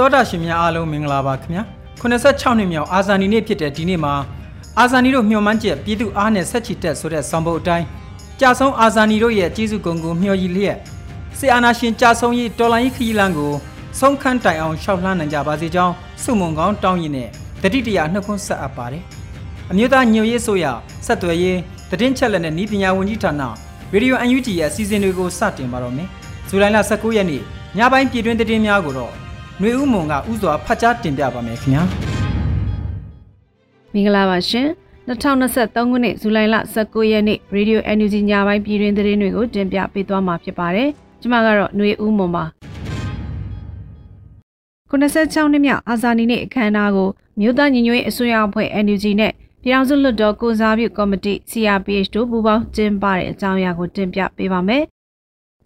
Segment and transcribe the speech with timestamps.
[0.00, 1.62] တောတာရှင်များအားလုံးမင်္ဂလာပါခင်ဗျာ
[2.00, 4.14] 86နှစ်မြောက်အာဇာနည်နေ့ဖြစ်တဲ့ဒီနေ့မှာ
[4.78, 7.86] အာဇာနည်တို့မျှော်မှန်းချက်ပြည်သူအားနဲ့ဆက်ချီတက်ဆိုတဲ့ဆောင်ပုဒ်အတိုင်း
[8.40, 10.76] ကြာဆုံးအာဇာနည်တို့ရဲ့ကျေးဇူးဂုဏ်ကိုမျှော်ရည်လျက်
[11.38, 13.52] ဆီအာနာရှင်ကြာဆုံးရေးတော်လိုင်းရေးခရီးလမ်းကို
[14.00, 17.28] ဆုံးခန်းတိုင်အောင်ရှောက်လှမ်းနိုင်ကြပါစေကြောင်းစုမုံကောင်းတောင်းရင်နဲ့
[17.62, 19.04] တတိတရနှုတ်ခွန်းဆက်အပ်ပါတယ်
[19.70, 20.66] အမျိုးသားညွရေးဆိုရ
[21.06, 21.58] ဆက်သွယ်ရေး
[21.90, 23.42] တည်င်းချက်လက်နဲ့ဤပညာဝန်ကြီးဌာန
[23.92, 26.08] ရေဒီယို UNG ရဲ့အစီအစဉ်တွေကိုစတင်ပါတော့မယ်
[26.48, 27.42] ဇူလိုင်လ19ရက်နေ့
[27.76, 29.29] ညပိုင်းပြည်တွင်းသတင်းများကိုတော့
[29.62, 31.82] နှွေဦးမွန်ကဥစွာဖတ်ကြားတင်ပြပါမယ်ခင်ဗျာ
[33.94, 34.68] မင်္ဂလာပါရှင်
[35.08, 40.88] 2023ခုနှစ်ဇူလိုင်လ19ရက်နေ့ Radio NUG ညပိုင်းပြည်တွင်သတင်းတွေကိုတင်ပြပေးသွားမှာဖြစ်ပါတယ်
[41.20, 42.44] ကျွန်မကတော့နှွေဦးမွန်ပါ
[44.90, 47.08] 96နှစ်မြောက်အာဇာနည်နေ့အခမ်းအနားကို
[47.40, 54.82] မြို့သားညီညွတ်ရေးအစိုးရအဖွဲ့ NUG နဲ့ပြည်အောင်စုလွှတ်တော်ကိုစားပြုကော်မတီ CRPH တို့ပူးပေါင်းကျင်းပတဲ့အကြောင်းအရာကိုတင်ပြပေးပါမယ်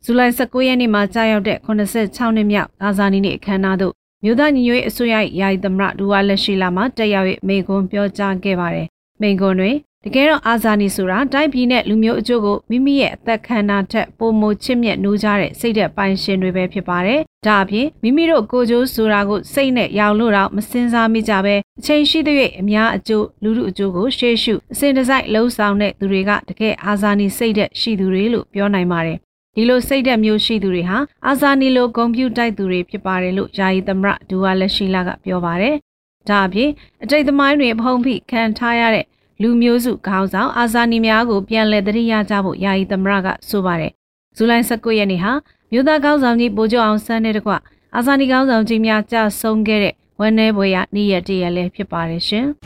[0.06, 8.86] ဇူလိုင်19ရက်နေ့မှာကြာရောက်တဲ့86နှစ်မြောက်အာဇာနည်နေ့အခမ်းအနားသို့မြို့သားညီညွတ်ရေးအစိုးရ၏ယာယီသမရဒူဝါလက်ရှိလာမှတက်ရောက်၍မိန့်ခွန်းပြောကြားခဲ့ပါတယ်။
[9.20, 29.18] မိန့်ခွန်းတွင်တကယ်တော့အာဇာနည်ဆိုတာတိုင်းပြည်နဲ့လူမျိုးအကျိုးကိုမိမိရဲ့အသက်ခံတာထက်ပိုမိုချစ်မြတ်နိုးကြတဲ့စိတ်သက်ပိုင်ရှင်တွေပဲဖြစ်ပါတယ်။ဒါအပြင်မိမိတို့ကိုကြိုးဆိုတာကိုစိတ်နဲ့ရောင်လို့တော့မစင်စားမိကြပဲအချိန်ရှိသည့်အများအကျိုးလူလူအကျိုးကိုရှေ့ရှုအစဉ်တစိုက်လှုံ့ဆော်တဲ့သူတွေကတကယ်အာဇာနည်စိတ်သက်ရှိသူတွေလို့ပြောနိုင်ပါတယ်
[29.56, 35.74] ဒီလိုစိတ်ဓာတ်မျိုးရှိသူတွေဟာအာဇာနီလိုဂုံပြူတိုက်သူတွေဖြစ်ပါတယ်လို့ယာယီသမရဒူဝါလက်ရှိလာကပြောပါတယ်။
[36.28, 36.70] ဒါအပြင်
[37.02, 39.06] အတိတ်သမိုင်းတွေဖုံးဖိခံထားရတဲ့
[39.42, 43.92] လူမျိုးစုခေါင်းဆောင်အာဇာနီများကိုပြန်လည်သတိရကြဖို့ယာယီသမရကဆိုပါတယ်။
[44.36, 45.32] ဇူလိုင်19ရက်နေ့ဟာ
[45.72, 47.52] မြို့သားခေါင်းဆောင်ကြီးဗိုလ်ချုပ်အောင်ဆန်းတဲ့တကွ
[47.96, 52.46] အာဇာနီခေါင်းဆောင်ကြီးများကြဆုံးခဲ့တဲ့ဝန်내ဘွေရနေ့ရက်တည်းရလည်းဖြစ်ပါတယ်ရှင်။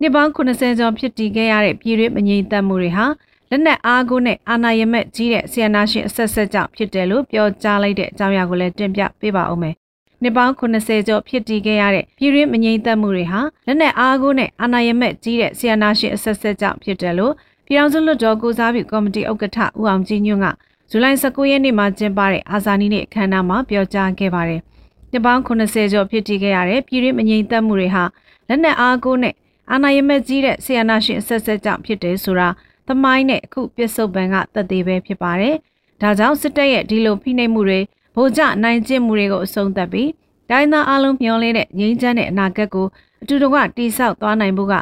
[0.00, 3.06] နှစ်ပေါင်း80ကျော်ဖြစ်တည်ခဲ့ရတဲ့ပြည်တွင်းမငြိမ်သက်မှုတွေဟာ
[3.54, 9.74] လက်နက်အားကိုးနဲ့အာဏာရမက်ကြီးတဲ့ဆီယနာရှင်အဆက်ဆက်ကြောင့်ဖြစ်တယ်လို့ပြောကြားလိုက်တဲ့အကြောင်းအရာကိုလည်းတင်ပြပေးပါဦးမယ်။
[10.22, 17.32] နှစ်ပေါင်း80ကျော်ဖြစ်တည်ခဲ့ရတဲ့ပြည်တွင်းမငြိမ်သက်မှုတွေဟာလက်နက်အားကိုးနဲ့အာဏာရမက်ကြီးတဲ့ဆီယနာရှင်အဆက်ဆက်ကြောင့်ဖြစ်တယ်လို့
[17.66, 20.46] ပြည်ထောင်စုလွှတ်တော်ကိုစားပြုကော်မတီဥက္ကဋ္ဌဦးအောင်ကြည်ညွန့်က
[20.90, 24.60] ဇူလိုင်19ရက်နေ့မှာကျင်းပတဲ့အာဇာနည်နေ့အခမ်းအနားမှာပြောကြားခဲ့ပါတယ်။
[25.10, 28.04] နှစ်ပေါင်း80ကျော်ဖြစ်တည်ခဲ့ရတဲ့ပြည်တွင်းမငြိမ်သက်မှုတွေဟာ
[28.48, 29.34] လက်နက်အားကိုးနဲ့
[29.70, 32.48] အာဏာရမက်ကြီးတဲ့ဆီယနာရှင်အဆက်ဆက်ကြောင့်ဖြစ်တယ်ဆိုတာ
[32.88, 35.54] သမိုင်းနဲ့အခုပြစ္ဆုတ်ပံကသက်သေးပဲဖြစ်ပါတယ်။
[36.02, 37.80] ဒါကြောင့်စစ်တပ်ရဲ့ဒီလိုဖိနှိပ်မှုတွေ
[38.14, 40.10] ဗိုလ်ကျနိုင်ကျင့်မှုတွေကိုအဆုံးသတ်ပြီး
[40.50, 42.86] တိုင်းသားအလုံးမျှော်လင့်တဲ့ငြိမ်းချမ်းတဲ့အနာဂတ်ကို
[43.22, 44.74] အတူတကွတိဆောက်သွားနိုင်ဖို့က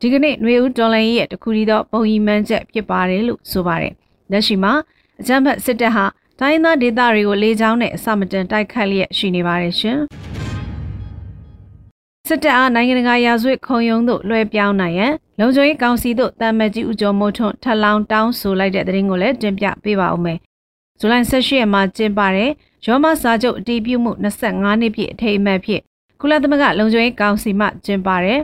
[0.00, 3.92] ဒီကနေ့ຫນွေဦးဒေါ်လာရဲ့တခုတည်းသောပုံရီမှန်းချက်ဖြစ်ပါတယ်လို့ဆိုပါတယ်။
[4.30, 4.72] လက်ရှိမှာ
[5.20, 6.04] အကြမ်းဖက်စစ်တပ်ဟာ
[6.40, 10.00] တိုင်းသားဒေသတွေကိုလေကြောင်းနဲ့အစမတန်တိုက်ခတ်လျက်ရှိနေပါတယ်ရှင်။
[12.32, 20.38] စစ်တပ်အားနိုင်ငံတကာရာဇဝတ်ခုံရုံးသို့လွှဲပြောင်းနိုင်ရန်လုံခြုံရေးကောင်စီသို့တမ်မတ်ကြီးဦးကျော်မိုးထွန်းထပ်လောင်းတောင်းဆိုလိုက်တဲ့သတင်းကိုလည်းတင်ပြပေးပါဦးမယ်။
[20.98, 22.50] ဇူလိုင်18ရက်မှာကျင်းပတဲ့
[22.86, 25.80] ရောမစာချုပ်အတည်ပြုမှု25နှစ်ပြည့်အထိမ်းအမှတ်ဖြစ်
[26.20, 28.38] ကုလသမဂ္ဂလုံခြုံရေးကောင်စီမှကျင်းပတဲ့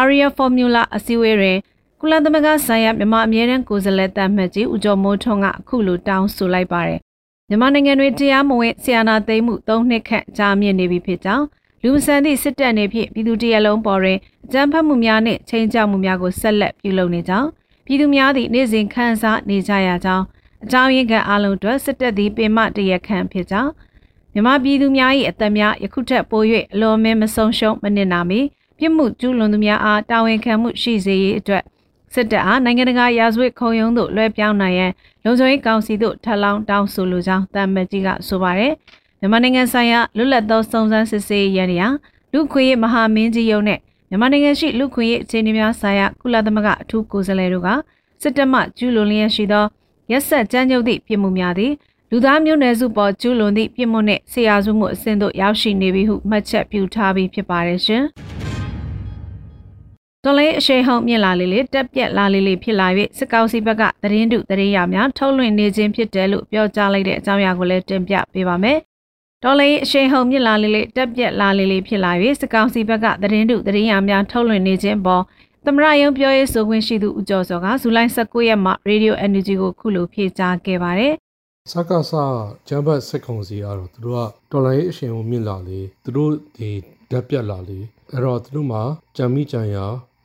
[0.00, 1.58] Area Formula အစည်းအဝေးတွင်
[2.00, 7.00] ကုလသမဂ္ဂဆိုင်ရာမြန်မာအမြဲတမ်းကိုယ်စားလှယ်တမ်မတ်ကြီးဦးကျော်မိုးထွန်းကအခုလိုတောင်းဆိုလိုက်ပါတယ်။
[7.48, 11.44] မြန်မာနိုင်ငံတွင်တရားမဝင်ဆီယနာသိမ်းမှု၃နှစ်ခန့်ကြာမြင့်နေပြီဖြစ်ကြောင်း
[11.82, 17.48] လူမဆန်သည့်စစ်တပ်နေဖြင့်ပြည်သူတရက်လုံးပေါ်တွင်အကြမ်းဖက်မှုများနှင့်ချိန်ချမှုများကိုဆက်လက်ပြုလုပ်နေကြောင်း
[17.86, 20.24] ပြည်သူများသည့်နေ့စဉ်ခံစားနေကြရကြောင်း
[20.64, 23.70] အကြောင်းရင်းကအလုံးအတွက်စစ်တပ်သည်ပင်မတရက်ခန့်ဖြစ်ကြောင်း
[24.32, 26.42] မြမပြည်သူများ၏အသက်များယခုထက်ပို၍
[26.72, 28.40] အလွန်မင်းမဆုံးရှုံးမနစ်နာမီ
[28.78, 31.62] ပြစ်မှုကျူးလွန်သူများအားတာဝန်ခံမှုရှိစေရေးအတွက်
[32.14, 34.92] စစ်တပ်အားနိုင်ငံတကာရာဇဝတ်ခုံရုံးသို့လွှဲပြောင်းနိုင်ရန်
[35.24, 38.72] လုံခြုံရေးကောင်စီသို့ထပ်လောင်းတောင်းဆိုလိုကြောင်းတမ်မတ်ကြီးကဆိုပါတယ်။
[39.20, 41.88] မြန်မာနိုင်ငံဆိုင်ရာလွတ်လပ်သောစုံစမ်းစစ်ဆေးရန်ရာ
[42.32, 43.78] လူခွေရေးမဟာမင်းကြီးရုံးနဲ့
[44.08, 47.68] မြန်မာနိုင်ငံရှိလူခွေရေးအခြေအနေများဆိုင်ရာကုလသမဂ္ဂအထူးကိုယ်စားလှယ်တို့က
[48.22, 49.64] စစ်တပ်မှကျူးလွန်လျက်ရှိသော
[50.10, 51.72] ရက်ဆက်ကြမ်းကြုတ်သည့်ပြစ်မှုများသည်
[52.10, 58.04] လူသားမျိုးနွယ်စုပေါ်ကျူးလွန်သည့်ပြစ်မှုနှင့်ဆရာစုမှုအဆင့်သို့ရောက်ရှိနေပြီဟုမှတ်ချက်ပြုထားပြီးဖြစ်ပါတယ်ရှင်။
[60.24, 62.88] တော်လေးအရှိန်ဟုန်မြင့်လာလေလေတက်ပြက်လာလေလေဖြစ်လာ၍
[63.18, 68.78] စစ်ကောင်စီဘက်ကသတင်းတုသတင်းရများထုတ်လွှင့်နေခြင်းဖြစ်တယ်လို့ပြောကြားလိုက်တဲ့အကြောင်းအရာကိုလည်းတင်ပြပေးပါမယ်။
[69.44, 75.22] တော်လေးအရှိန်ဟုန်မြင့်လာလေလေတက်ပြက်လာလေလေဖြစ်လာ၍စစ်ကောင်စီဘက်ကသတင်းတုသတင်းရများထုတ်လွှင့်နေခြင်းပေါ်
[75.66, 81.14] သမရယုံပြောရေးဆိုခွင့်ရှိသူဦးကျော်စောကဇူလိုင်19ရက်မှာ Radio Energy ကိုခုလိုဖြေကြားခဲ့ပါတယ်
[81.70, 82.12] စကားစ
[82.68, 86.70] ဂျမ်ဘတ်စစ်ခုံစီကတော့သူတို့ကတော်လိုင်းအရှင်ကိုမြင့်လာလေသူတို့ဒီ
[87.10, 87.78] ဓာတ်ပြက်လာလေ
[88.10, 88.82] အဲ့တော့သူတို့မှာ
[89.16, 89.76] ကြံမိကြံရ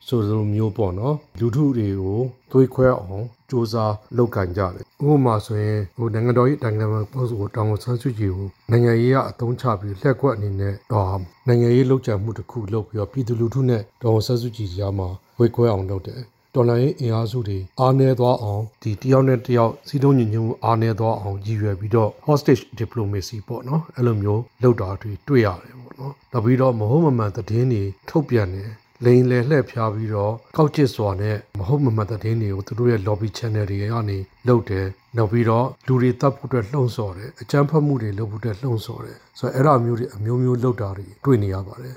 [0.07, 2.19] ဆိုလိုမျိုးပေါ့နော်လူထုတွေကို
[2.51, 3.75] သွေးခွဲအောင်စ조사
[4.17, 11.07] လုပ်ကင်ကြတယ်ဥပမာဆိုရင်ဟိုနိုင်ငံတော်ရေးနိုင်ငံမှာပေါ့ဆိုတောင်ဆန်းစုကြည်ကိုနိုင်ငံရေးကအသုံးချပြီးလက်ကွက်အနေနဲ့တော့
[11.47, 15.07] နိုင်ငံရေးလုပ်ကြံမှုတစ်ခုလုပ်ပြီးတော့ပြည်သူလူထုနဲ့တောင်ဆန်းစုကြည်ကြားမှာ
[15.39, 16.21] ဝေခွဲအောင်လုပ်တယ်
[16.55, 28.69] တော်လှန်ရေးအင်အားစုတွေအားနည်းသွားအောင်ဒီတယောက်နဲ့တယောက်စီးတုံးညီညွတ်မှုအားနည်းသွားအောင်ရည်ရွယ်ပြီးတော့ hostage diplomacy ပေါ့နော်အဲ့လိုမျိုးလုပ်တာတွေတွေ့ရတယ်ပေါ့နော်နောက်ပြီးတော့မဟုတ်မမှန်သတင်းတွေထုတ်ပြန်တယ်
[29.05, 34.17] လိန်လေလှည့်ဖျားပြီးတော့ကောက်ကျစ်စွာနဲ့မဟုတ်မမှန်သတင်းတွေကိုသူတို့ရဲ့ lobby channel တွေကနေ
[34.47, 41.95] လုပ်တယ်နောက်ပြီးတော့လူတွေတပ်ဖို့အတွက်လှုံ့ဆော်တယ်အကြမ်းဖက်မှုတွေလုပ်ဖို့အတွက်လှုံ့ဆော်တယ်ဆိုတော့အဲ့ဒါမျိုးတွေအမျိုးမျိုးလုပ်တာတွေတွေ့နေရပါတယ်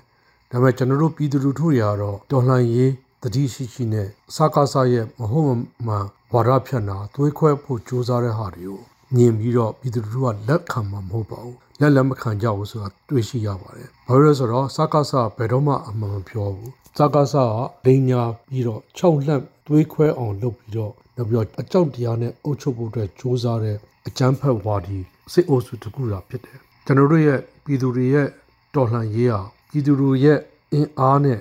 [0.51, 2.91] ဒါပေမဲ့ကျွန်တော်တို့ပြည်သူလူထုတွေကတော့တော်လှန်ရေး
[3.23, 5.47] တတိရှိရှိနဲ့စကားစားရဲ့မဟုတ်
[5.87, 8.81] မှန်ဝါဒဖြန့်တာသွေးခွဲဖို့ကြိုးစားတဲ့ဟာတွေကို
[9.15, 23.77] မြင်ပြီးတော့ပြည်သူလူထုကလက်ခံမှာမဟုတ်ပါဘူးလက်လက်မခံကြဘူးဆိုတာတွေ့ရှိရပါတယ်ဘာလို့လဲဆိုတော့စကားစားဘယ်တော့မှအမှန်မပြောဘူးစကားစားကလိန်ညာပြီးတော့ခြောက်လှန့်သွေးခွဲအောင်လုပ်ပြီးတော့နောက်ပြီးတော့အကြောက်တရားနဲ့အုပ်ချုပ်ဖို့အတွက်စ조사တဲ့
[24.09, 24.99] အကြမ်းဖက်ဝါဒီ
[25.33, 28.27] စစ်အုပ်စုတကူတာဖြစ်တယ်ကျွန်တော်တို့ရဲ့ပြည်သူတွေရဲ့
[28.75, 30.39] တော်လှန်ရေးဟာပြည်သူတွေရဲ့
[30.73, 31.39] အင်အားနဲ့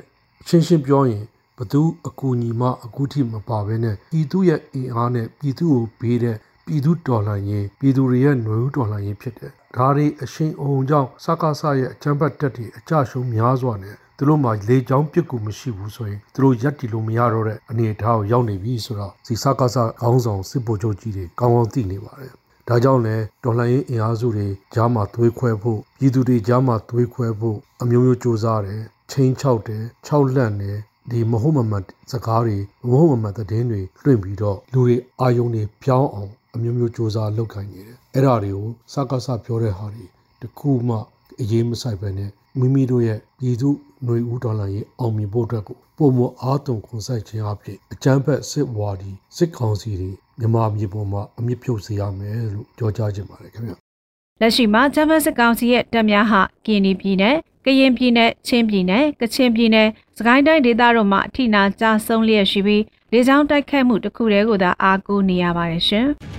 [0.47, 1.23] ရှင်းရှင်းပြောရင်
[1.57, 22.32] ဘသူအကူညီမအကူထိမပါဘဲနဲ့ပြည်သူရဲ့အင်အားနဲ့ပြည်သူကိုဘေးတဲ့ ပြည်သူတော်လှန်ရေးပြည်သူတွေရဲ့ຫນွေဦးတော်လှန်ရေးဖြစ်တယ်။ဒါတွေအရှင်အုံကြောင့်စကားဆရဲ့အကြမ်းဖက်တက်တွေအကြရှုံးများစွာနဲ့သူတို့မှာလေချောင်းပြစ်ကူမရှိဘူးဆိုရင်သူတို့ရက်တီလို့မရတော့တဲ့အနေအထားကိုရောက်နေပြီဆိုတော့စီစကားဆခေါင်းဆောင်စစ်ဗိုလ်ချုပ်ကြီးတွေကောင်းကောင်းသိနေပါတယ်။
[22.68, 30.78] ဒါကြောင့်လည်းတော်လှန်ရေးအင်အားစုတွေကြားမှာသွေးခွဲဖို့ပြည်သူတွေကြားမှာသွေးခွဲဖို့အမျိုးမျိုးစ조사တယ်ချင်းချောက်တယ်ခြောက်လန့်တယ်
[31.10, 32.56] ဒီမဟုတ်မမှန်စကားတွေ
[32.90, 40.04] မဟုတ်မမှန်သတင်းတွေလွှင့်ပြီးတော့လူတွေအာယုံတွေပြောင်းအောင် အမျိုးမျိုးစ조사လုပ်ခိုင်းနေတယ်အဲ့ဒါတွေကိုစကားစပြောတဲ့ဟာတွေ
[40.42, 40.96] တခုမှ
[41.40, 43.68] အရေးမဆိုင်ပဲနဲ့မိမိတို့ရဲ့ပြည်သူ
[44.04, 53.72] ຫນွေဦးဒေါ်လာရေးအောင်မြင်ဖို့အတွက်ကိုပုံမအားသွန်ခွန်ဆိုင်ခြင်းအဖြစ်အကြမ်းဖက်စစ်ဝါဒီစစ်ကောင်စီတွေမြန်မာပြည်ပေါ်မှာအမြင့်ပြုတ်စေရမယ်လို့ပြောကြားခြင်းပါတယ်ခင်ဗျ
[54.40, 66.07] လက်ရှိမှာဂျမန်စစ်ကောင်စီရဲ့တပ်များဟာကင်းနီပြည်နယ်ကရင်ပြည်နယ်ချင်းပြည်နယ်ကချင်ပြည်နယ်စကိုင်းတိုင်းဒေသတို့မှာအထိနာကြဆုံးလျက်ရှိပြီး လေကြောင်းတိုက်ခိုက်မှုတစ်ခုတည်းကိုသာအားကိုးနေရပါတယ်ရှင်။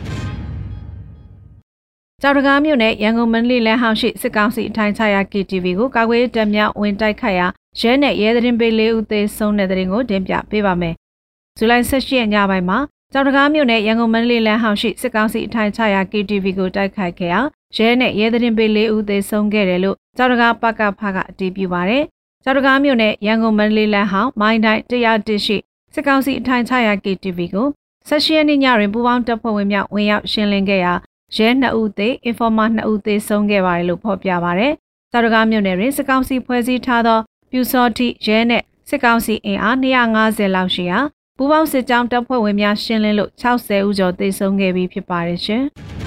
[2.23, 7.47] ကြောက်တကားမြို့နယ်ရန်ကုန်မန္တလေးလမ်းဟောင်းရှိစစ်ကောင်စီအထိုင်ချရာ KTV ကိုကာကွယ်တပ်များဝင်တိုက်ခိုက်ရာ
[7.81, 10.95] ရဲနဲ့ရဲသတင်းပေးလေးဦးသေဆုံးတဲ့တဲ့ရင်ကိုတင်ပြပေးပါမယ်။
[11.59, 12.79] ဇူလိုင်18ရက်ညပိုင်းမှာ
[13.13, 17.41] ကြောက်တကားမြို့နယ်ရန်ကုန်မန္တလေးလမ်းဟောင်းရှိစစ်ကောင်စီအထိုင်ချရာ KTV ကိုတိုက်ခိုက်ခဲ့ရာ
[17.77, 22.03] ရဲနဲ့ရဲသတင်းပေးလေးဦးသေဆုံးခဲ့တယ်လို့ကြောက်တကားပကဖကအတည်ပြုပါတယ်။
[22.45, 25.59] ကြောက်တကားမြို့နယ်ရန်ကုန်မန္တလေးလမ်းဟောင်းမိုင်းတိုင်း101ရှိ
[25.99, 27.69] စစ်ကောင်စီအထိုင်ချရာ KTV ကို
[28.09, 30.93] ဆက်ရှိရနေ့ညတွင်ပူပေါင်းတပ်ဖွဲ့ဝင်များဝင်ရောက်ရှင်းလင်းခဲ့ရာ
[31.37, 34.69] ရဲ2ဦးသေအင်ဖော်မာ2ဦးသေဆုံးခဲ့ပါတယ်လို့ဖော်ပြပါဗျ။
[35.13, 37.19] စာတကားမြို့နယ်တွင်စစ်ကောင်စီဖွဲ့စည်းထားသော
[37.51, 40.99] ပြူစောတိရဲနဲ့စစ်ကောင်စီအင်အား250လောက်ရှိရာ
[41.37, 45.65] ပူးပေါင်းစစ်ကြောင်းတပ်ဖွဲ့ဝင်များရှင်းလင်းလို့60ဦးကျော်သေဆုံးခဲ့ပြီးဖြစ်ပါတယ်ရှင်။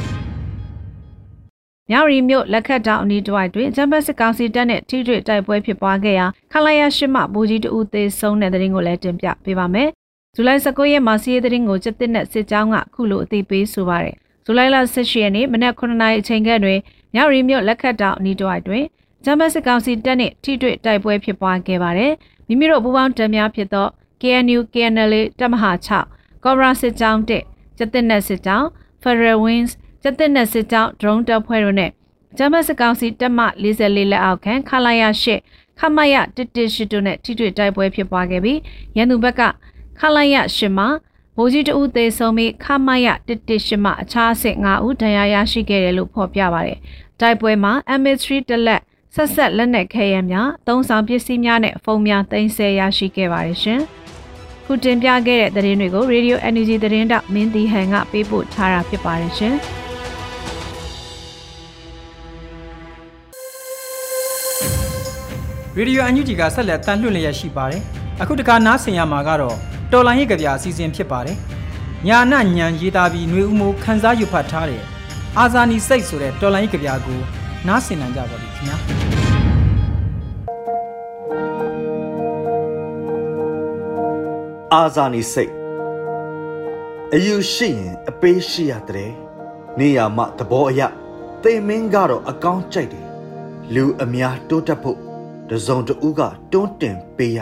[1.91, 9.89] မြောက်ရီမြို့လက်ခတ်တောင်အနီးတစ်ဝိုက်တွင်ဂျမ်ဘတ်စစ်ကောင်စီတပ်နဲ့ထိတွေ့တိုက်ပွဲဖြစ်ပွားခဲ့ရာခလာရရှိမှဘူကြီးတဦးသေဆုံးတဲ့တဲ့ရင်ကိုလည်းတင်ပြပေးပါမယ်။
[10.35, 14.15] ဇူလိုင်19ရက်မှာစီးရဲတဲ့ရင်ကိုစစ်တပ်နဲ့စစ်ကြောင်းကခုလိုအသိပေးဆိုပါရယ်။
[14.45, 16.79] ဇူလိုင်လ18ရက်နေ့မနက်9:00နာရီအချိန်ကတွင်
[17.13, 18.83] မြောက်ရီမြို့လက်ခတ်တောင်အနီးတစ်ဝိုက်တွင်
[19.25, 22.13] ဂျမ်ဘတ်စစ်ကောင်စီတပ်နှင့်ထိတွေ့တိုက်ပွဲဖြစ်ပွားခဲ့ပါတယ်။
[22.47, 23.87] မိမိတို့ပူးပေါင်းတပ်များဖြစ်သော
[24.21, 27.31] KNU KNL တပ်မဟာ6ကော်ဘရာစစ်ကြောင်း1
[27.77, 28.67] ကျက်တက်နက်စစ်ကြောင်း
[29.03, 31.91] Federal Wings ကျက်တက်နက်စစ်ကြောင်း drone တပ်ဖွဲ့တို့နဲ့
[32.37, 38.59] ဂျမတ်စကောင်စီတပ်မ44လက်အောက်ခံခလာရ8ခမရ118တို့နဲ့ထိတွေ့တိုက်ပွဲဖြစ်ပွားခဲ့ပြီး
[38.97, 39.41] ရန်သူဘက်က
[39.99, 40.87] ခလာရ8မှာ
[41.35, 46.79] ဗိုလ်ကြီးတဦးသေဆုံးပြီးခမရ118မှာအခြားအဆင့်5ဦးဒဏ်ရာရရှိခဲ့တယ်လို့ဖော်ပြပါတယ်။
[47.19, 48.81] တိုက်ပွဲမှာ MA3 တလက်
[49.15, 53.79] ဆက်ဆက်လက်နက်ခဲယမ်းများသုံးဆောင်ပစ္စည်းများနဲ့ဖုန်းများတင်ဆက်ရရှိခဲ့ပါတယ်ရှင်။
[54.65, 59.55] ခုတင်ပြခဲ့တဲ့သတင်းတွေကို Radio Energy သတင်းတောက်မင်းတီဟန်ကပေးပို့ထားတာဖြစ်ပါတယ်ရှင်။
[65.77, 67.81] ရေဒီယိုအန်ယူဂျီကဆက်လက်တန်လှည့်လျက်ရှိပါတယ်။
[68.21, 69.55] အခုတခါနားဆင်ရမှာကတော့
[69.91, 71.37] တော်လိုင်းရဲ့ကြပြအစီအစဉ်ဖြစ်ပါတယ်။
[72.07, 74.81] ညာနာညံရေးသားပြီးຫນွေဦးမိုးခန်းစားယူဖတ်ထားတဲ့
[75.37, 77.19] အာဇာနည်စိတ်ဆိုတဲ့တော်လိုင်းကြပြာကို
[77.67, 78.77] နားဆင်နိုင်ကြပါလိမ့်ခင်ဗျာ
[84.73, 85.51] အာဇာနည်စိတ်
[87.13, 89.11] အယူရှိရင်အပေးရှိရတဲ့
[89.79, 90.81] နေရမသဘောအရ
[91.43, 93.05] သေမင်းကတော့အကောင်းကြိုက်တယ်
[93.73, 95.08] လူအများတိုးတက်ဖို့
[95.51, 97.39] တစုံတဦးကတွန်းတင်ပေးရ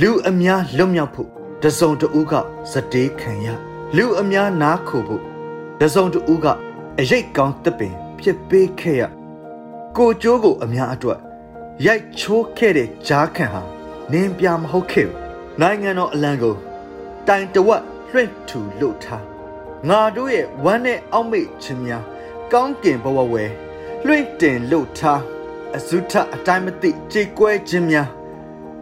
[0.00, 1.28] လူအများလွတ်မြောက်ဖို့
[1.62, 2.34] တစုံတဦးက
[2.72, 3.46] စတေးခံရ
[3.96, 5.22] လူအများနားခိုဖို့
[5.80, 6.46] တစုံတဦးက
[6.98, 9.02] အရိတ်ကောင်းတပင်ဖြစ်ပေးခဲ့ရ
[9.96, 11.20] ကိုကျိုးကိုအများအတွက်
[11.86, 13.62] ရိုက်ချိုးခဲ့တဲ့ဂျားခံဟာ
[14.12, 15.18] နင်းပြမဟုတ်ခဲ့ဘူး
[15.60, 16.56] နိုင်ငံတော်အလံကို
[17.28, 19.24] တိုင်တဝက်လွှင့်ထူလို့ထား
[19.88, 22.04] ငါတို့ရဲ့ဝမ်းနဲ့အောက်မေ့ခြင်းများ
[22.52, 23.44] ကောင်းကင်ဘဝဝဲ
[24.06, 25.20] လွှင့်တင်လို့ထား
[25.76, 28.08] အစုထအတိုင်းမသိကြေကွဲခြင်းများ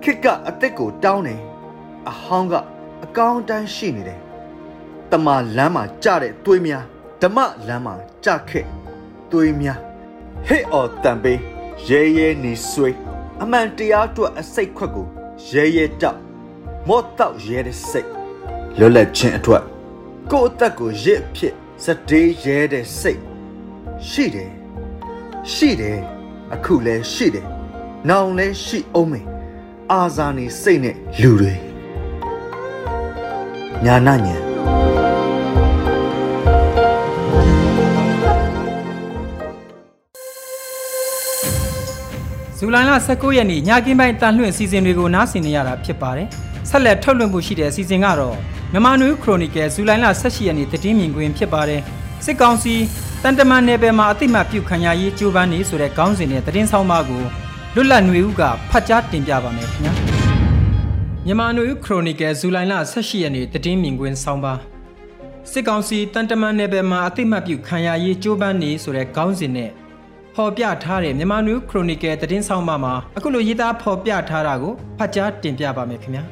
[0.03, 1.37] ခစ်ကအသက်ကိုတောင်းနေ
[2.11, 2.55] အဟောင်းက
[3.05, 4.21] အကောင်းတိုင်းရှိနေတယ်
[5.11, 6.85] တမလမ်းမှာကြတဲ့သွေးများ
[7.23, 8.67] ဓမ္မလမ်းမှာကြခဲ့
[9.31, 9.79] သွေးများ
[10.47, 11.39] ဟဲ့အော်တန်ပေး
[11.89, 12.97] ရဲရဲနေဆွေး
[13.43, 15.07] အမှန်တရားအတွက်အစိတ်ခွက်ကို
[15.51, 16.21] ရဲရဲတောက်
[16.89, 18.09] မော့တောက်ရဲတဲ့စိတ်
[18.79, 19.63] လွတ်လပ်ခြင်းအတွက်
[20.31, 23.21] ကိုယ့်အသက်ကိုရစ်ဖြစ်စတေးရဲတဲ့စိတ်
[24.09, 24.53] ရှိတယ်
[25.53, 26.14] ရှိတယ်
[26.55, 27.47] အခုလဲရှိတယ်
[28.09, 29.27] နောင်လဲရှိအောင်မယ်
[29.93, 31.55] အာဇာနည်စိတ်နဲ့လူတွေ
[33.85, 34.37] ညာနာညာ
[42.59, 46.29] ဇူလိုင်လ19ရက်နေ့ညကင်းပိုင်းတန်လွင့်အစီအစဉ်တွေကိုနားဆင်နေရတာဖြစ်ပါတယ်
[46.69, 48.37] ဆက်လက်ထုတ်လွှင့်မှုရှိတဲ့အစီအစဉ်ကတော့
[48.73, 51.81] မြန်မာနွေခရိုနီကယ်ဇူလိုင်လ18ရက်နေ့သတင်းမြင်ကွင်းဖြစ်ပါတယ်
[52.25, 52.75] စစ်ကောင်စီ
[53.27, 57.23] တန်တမန်နယ်ပယ်မှာအသိမှတ်ပြုခံရရေးကြိုးပမ်းနေဆိုတဲ့ခေါင်းစဉ်နဲ့သတင်းဆောင်ပါကို
[57.75, 59.93] လွတ်လပ်ຫນွေဦးကဖတ်ကြားတင်ပြပါမယ်ခင်ဗျာ
[61.27, 64.55] မြန်မာနွေဦးခရိုနီကယ်ဇူလိုင်လ18ရက်နေ့သတင်းမြင်ကွင်းဆောင်ပါ
[65.51, 69.71] စစ်ကောင်စီတန်တမန်နယ်ပယ်မှာအသိမှတ်ပြုခံရရေးကြိုးပမ်းနေဆိုတဲ့ခေါင်းစဉ်နဲ့
[70.35, 76.25] ဖော်ပြထားတဲ့မြန်မာနွေခရိုနီကယ်သတင်းဆောင်ပါမှာအခုလိုရေးသားဖော်ပြထားတာကိုဖတ်ကြားတင်ပြပါမယ်ခင်ဗျာ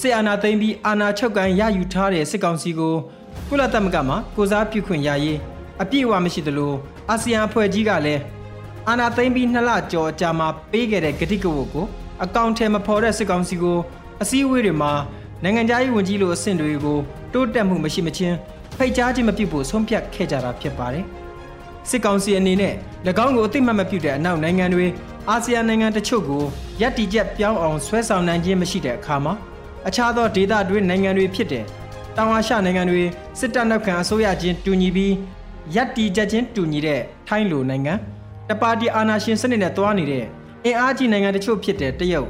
[0.00, 2.94] စစ်အာဏာသိမ်းပြီးအာဏာချုပ်ကန်ရယူထားတဲ့စစ်ကောင်စီကို
[3.48, 5.38] ကုလသမဂ္ဂမှာကိုစားပြုခွင့်ရရေး
[5.82, 6.72] အပြည့်အဝမရှိသလို
[7.10, 8.22] အာဆီယံအဖွဲ့ကြီးကလည်း
[8.88, 11.86] အာဏာသိမ်းပြီးနှစ်လကျော်အကြာမှာပေးခဲ့တဲ့ဂတိကဝတ်ကို
[12.24, 13.78] အကောင့်ထဲမဖော်တဲ့စစ်ကောင်စီကို
[14.22, 14.92] အစည်းအဝေးတွေမှာ
[15.42, 16.98] နိုင်ငံခြားရေးဝန်ကြီးလိုအဆင့်တွေကို
[17.32, 18.36] တိုးတက်မှုမရှိမချင်း
[18.76, 21.04] ဖိတ်ကြားခြင်းမပြုဖို့ဆုံးဖြတ်ခဲ့ကြတာဖြစ်ပါတယ်။
[21.90, 22.74] စစ်ကောင်စီအနေနဲ့၎
[23.24, 24.86] င်းကိုအသိမှတ်မပြုတဲ့အနောက်နိုင်ငံတွေ
[25.28, 26.42] အာဆီယံနိုင်ငံတချို့ကို
[26.80, 29.34] ရပ်တည်ချက်ပြောင်းအောင်ဆွဲဆောင်နိုင်ခြင်းမရှိတဲ့အခါမှာ
[29.88, 31.64] အခြားသောဒေသတွင်းနိုင်ငံတွေဖြစ်တဲ့
[32.16, 33.02] တောင်အာရှနိုင်ငံတွေ
[33.38, 35.12] စစ်တပ်နောက်ခံအစိုးရချင်းတူညီပြီး
[35.74, 37.94] ရပ်တည်ချက်ချင်းတူညီတဲ့ထိုင်းလိုနိုင်ငံ
[38.48, 40.24] တပါတီအာဏာရှင်စနစ်နဲ့တွားနေတဲ့
[40.64, 42.28] အင်အားကြီးနိုင်ငံတချို့ဖြစ်တဲ့တရုတ်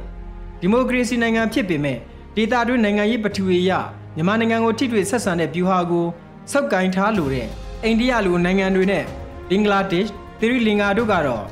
[0.61, 1.97] ဒီမိုကရေစီနိုင်ငံဖြစ်ပေမဲ့
[2.35, 3.71] ဒေသတွင်းနိုင်ငံရေးပထဝီအရ
[4.15, 6.05] မြန်မာနိုင်ငံကိုထိတွေ့ဆက်ဆံတဲ့ဗျူဟာကို
[6.51, 7.47] စောက်ကင်ထားလိုတဲ့
[7.83, 9.03] အိန္ဒိယလိုနိုင်ငံတွေနဲ့
[9.49, 11.43] ဘင်္ဂလားဒေ့ရှ်သီရိလင်္ကာတို့ကတော့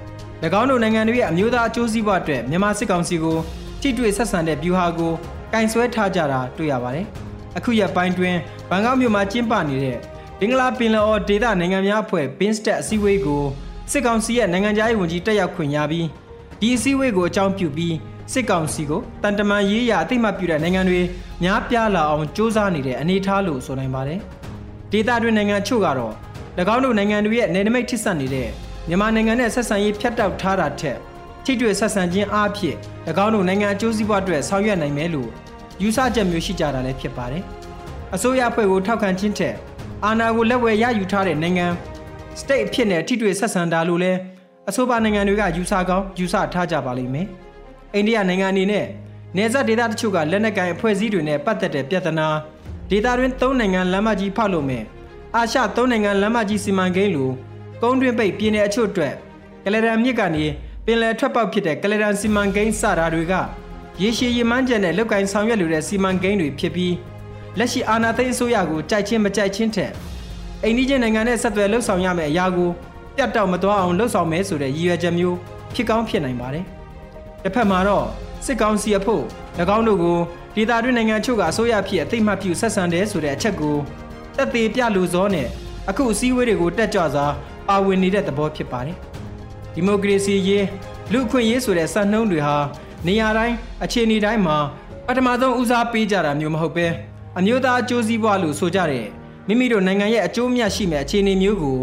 [0.60, 3.38] ၎င်းတို့နိုင်ငံတွေရဲ့အမျိုးသားအကျိုးစီးပွားအတွက်မြန်မာစစ်ကောင်စီကို
[3.82, 5.14] ထိတွေ့ဆက်ဆံတဲ့ဗျူဟာကို
[5.54, 7.06] ကင်ဆွဲထားကြတာတွေ့ရပါတယ်။
[7.58, 8.36] အခုရက်ပိုင်းတွင်
[8.70, 9.98] ဘန်ကောက်မြို့မှာကျင်းပနေတဲ့
[10.40, 13.44] ဘင်္ဂလားပင်လယ်အော်ဒေသနိုင်ငံများအဖွဲ့ဘင်းစတက်အစည်းအဝေးကို
[13.92, 16.08] စစ်ကောင်စီရဲ့နိုင်ငံခြားရေးဝန်ကြီးတက်ရောက်ခွင့်ရပြီး
[16.60, 17.96] ဒီအစည်းအဝေးကိုအကြောင်းပြုပြီး
[18.34, 21.02] စစ်ကောင်စီကိုတန်တမန်ရေးရာအသိမှတ်ပြုတဲ့နိုင်ငံတွေ
[21.44, 24.20] များပြားလာအောင်စ조사နေတဲ့အနေအထားလို့ဆိုနိုင်ပါတယ်။
[24.92, 26.14] ဒေသတွင်းနိုင်ငံချို့ကတော့၎
[26.76, 28.50] င်းတို့နိုင်ငံတွေရဲ့နယ်နိမိတ်ထိစပ်နေတဲ့
[28.88, 30.98] မြန်မာနိုင်ငံနဲ့ဆက်ဆံရေးဖြတ်တောက်ထားတာထက်
[31.46, 32.78] ထိတွေ့ဆက်ဆံခြင်းအားဖြင့်၎
[33.26, 35.30] င်းတို့နိုင်ငံအကျိုးစီးပွားအတွက်ဆောင်ရွက်နိုင်မယ်လို့
[35.82, 37.44] ယူဆချက်မျိုးရှိကြတာလည်းဖြစ်ပါတယ်။
[38.16, 39.56] အစိုးရအဖွဲ့ကိုထောက်ခံခြင်းထက်
[40.04, 41.68] အာဏာကိုလက်ဝယ်ရယူထားတဲ့နိုင်ငံ
[42.40, 44.20] state အဖြစ်နဲ့ထိတွေ့ဆက်ဆံတာလို့လည်း
[44.70, 47.28] အဆိုပါနိုင်ငံတွေကယူဆကောင်းယူဆထားကြပါလိမ့်မယ်။
[47.94, 48.86] အိန္ဒိယနိုင်ငံအနေနဲ့
[49.38, 52.28] နေဆက်ဒေသတချို့ကလက်နက်ကိုင်အဖွဲ့အစည်းတွေနဲ့ပတ်သက်တဲ့ပြဿနာ
[52.90, 54.84] ဒေသတွင်း၃နိုင်ငံလမ်းမကြီးဖောက်လို့မယ်
[55.36, 57.30] အာရှ၃နိုင်ငံလမ်းမကြီးစီမံကိန်းလို
[57.82, 59.14] ကုန်းတွင်းပိတ်ပြည်내အချို့အတွက်
[59.66, 60.46] ကလဒန်မြစ်ကနေ
[60.86, 63.34] ပင်လယ်ထွက်ပေါက်ဖြစ်တဲ့ကလဒန်စီမံကိန်းစတာတွေက
[64.02, 66.94] ရေရှည်ရည်မှန်းချက်နဲ့လောက်ကင်ဆောင်ရွက်လိုတဲ့စီမံကိန်းတွေဖြစ်ပြီး
[67.60, 69.92] လက်ရှိအာဏာသိမ်းအစိုးရကိုကြိုက်ချင်းမကြိုက်ချင်းထက်
[70.64, 72.70] အိန္ဒိယနိုင်ငံနဲ့ဆက်သွယ်လှုပ်ဆောင်ရမယ့်အရာကို
[73.16, 75.38] ပြတ်တောက်မသွားအောင်လှုပ်ဆောင်မယ်ဆိုတဲ့ရည်ရွယ်ချက်မျိုး
[75.74, 76.66] ဖြစ်ကောင်းဖြစ်နိုင်ပါတယ်။
[77.44, 78.06] တစ်ဖက်မှာတော့
[78.46, 79.24] စစ်ကောင်စီအဖို့၎
[79.78, 80.18] င်းတို့ကို
[80.56, 83.76] ဒေသတွင်းနိုင်ငံချို့ကအစိုးရဖြစ်အသိမှတ်ပြုဆက်ဆံတယ်ဆိုတဲ့အချက်ကို
[84.38, 85.48] တက်သေးပြလူစောနဲ့
[85.90, 87.26] အခုအစည်းအဝေးတွေကိုတက်ကြွစွာ
[87.68, 88.98] ပါဝင်နေတဲ့သဘောဖြစ်ပါတယ်။
[89.74, 90.66] ဒီမိုကရေစီရေး
[91.12, 92.58] လူအခွင့်ရေးဆိုတဲ့စံနှုန်းတွေဟာ
[93.08, 94.58] နေရာတိုင်းအခြေအနေတိုင်းမှာ
[95.08, 96.88] ပထမဆုံးဦးစားပေးကြတာမျိုးမဟုတ်ပဲ
[97.40, 99.08] အမျိုးသားအကျိုးစီးပွားလို့ဆိုကြတဲ့
[99.48, 101.78] မိမိတို့နိုင်ငံရဲ့အကျိုးမြတ်ရှိမဲ့အခြေအနေမျိုးကို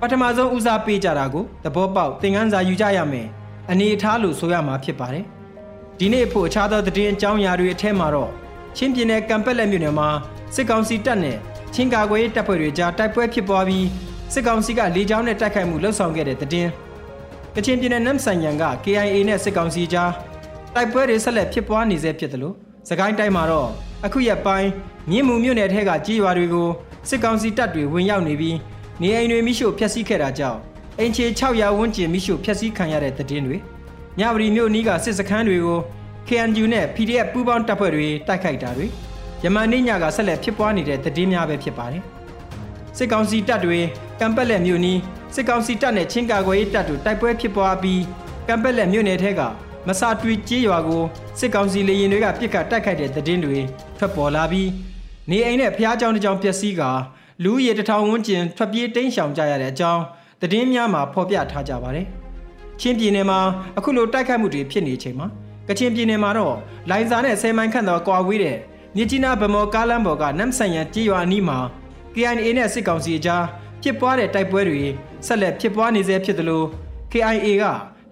[0.00, 3.26] ပထမဆုံးဦးစားပေးကြတာကိုသဘောပေါက်သင်ခန်းစာယူကြရမယ်
[3.70, 5.24] အနေအထားလို့ဆိုရမှာဖြစ်ပါတယ်။
[5.98, 8.30] ဒီနေ့ဖို့အခြားသောသတင်းအကြောင်းအရာတွေအထက်မှာတော့
[8.76, 10.08] ချင်းပြည်နယ်ကံပက်လက်မြို့နယ်မှာ
[10.54, 11.36] စစ်ကောင်စီတပ်နဲ့
[11.74, 13.86] ချင်းကာကွယ်တပ်ဖွဲ့တွေကြားတိုက်ပွဲဖြစ်ပွားပြီး
[14.32, 16.72] စစ်ကောင်စီကလေကြောင်းနဲ့တိုက်ခိုက်မှုလှုပ်ဆောင်ခဲ့တဲ့တဲ့င်း
[17.54, 20.10] ကချင်ပြည်နယ်နမ်ဆန်ယန်က KIA နဲ့စစ်ကောင်စီကြား
[20.74, 22.54] တိုက်ပွဲတွေဆက်လက်ဖြစ်ပွားနေဆဲဖြစ်တယ်လို့
[22.88, 23.68] စကိုင်းတိုင်းမှာတော့
[24.04, 24.70] အခုရက်ပိုင်း
[25.10, 26.68] မြင်းမူမြို့နယ်ထဲကကြေးရွာတွေကို
[27.08, 28.56] စစ်ကောင်စီတပ်တွေဝင်ရောက်နေပြီး
[29.00, 30.58] နေအိမ်တွေမိရှို့ဖျက်ဆီးခဲ့တာကြောင့်
[30.98, 33.56] အင်ချေ600ဝန်းကျင်မိရှို့ဖျက်ဆီးခံရတဲ့တဲ့င်းတွေ
[34.18, 35.78] ညပရီမြို့နီးကစစ်စခန်းတွေကို
[36.28, 38.86] KNU နဲ့ PDF ပူးပေါင်းတပ်ဖွဲ့တွေတိုက်ခိုက်တာတွေ
[39.44, 42.02] ယမန်နေ့ညကဆက်လက်ဖြစ်ပွားနေတဲ့တည်င်းများပဲဖြစ်ပါတယ်။
[42.96, 43.78] စစ်ကောင်စီတပ်တွေ
[44.20, 44.98] ကံပက်လက်မြို့နီး
[45.34, 48.02] စစ်ကောင်စီတပ်နဲ့ချင်းကာကွယ်ရေးတပ်တို့တိုက်ပွဲဖြစ်ပွားပြီး
[48.48, 49.40] ကံပက်လက်မြို့နယ်ထဲက
[49.88, 51.02] မစာတွီကြေးရွာကို
[51.38, 53.58] စစ်ကောင်စီလေရင်တွေကပြစ်ခတ်တိုက်ခိုက်တဲ့တည်င်းတွေ
[53.98, 54.70] ထွက်ပေါ်လာပြီး
[55.30, 56.82] နေအိမ်နဲ့ဖျားကြောင်တစ်ကြောင်ပျက်စီးက
[57.44, 60.02] လူရည်တထောင်ဝန်းကျင်ထွက်ပြေးတိမ်းရှောင်ကြရတဲ့အကြောင်း
[60.40, 62.06] တည်င်းများမှာဖော်ပြထားကြပါတယ်။
[62.80, 63.38] ချင်းပြည်နယ်မှာ
[63.78, 65.26] အခုလိုတိုက်ခိုက်မှုတွေဖြစ်နေချိန်မှာ
[65.68, 66.56] ကချင်ပြည်နယ်မှာတော့
[66.90, 68.56] လိုင်ဇာနဲ့ဆယ်မိုင်ခန့်သောကွာဝေးတဲ့
[68.96, 71.58] မြစ်ကြီးနားဗမော်ကားလမ်းပေါ်ကနမ်ဆန်ရန်ကြေးရွာအနီးမှာ
[72.14, 73.44] KIA နဲ့စစ်ကောင်စီအကြား
[73.82, 74.82] ဖြစ်ပွားတဲ့တိုက်ပွဲတွေ
[75.26, 76.62] ဆက်လက်ဖြစ်ပွားနေဆဲဖြစ်သလို
[77.12, 77.64] KIA က